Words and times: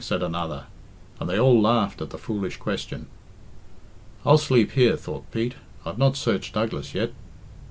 said 0.03 0.23
another, 0.23 0.63
and 1.19 1.29
they 1.29 1.39
all 1.39 1.61
laughed 1.61 2.01
at 2.01 2.09
the 2.09 2.17
foolish 2.17 2.57
question. 2.57 3.05
"I'll 4.25 4.39
sleep 4.39 4.71
here," 4.71 4.97
thought 4.97 5.29
Pete. 5.31 5.53
"I've 5.85 5.99
not 5.99 6.17
searched 6.17 6.55
Douglas 6.55 6.95
yet." 6.95 7.11